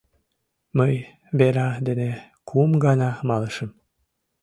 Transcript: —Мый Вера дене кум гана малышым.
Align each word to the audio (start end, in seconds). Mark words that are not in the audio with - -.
—Мый 0.77 0.93
Вера 1.39 1.69
дене 1.87 2.11
кум 2.47 2.71
гана 2.85 3.11
малышым. 3.29 3.69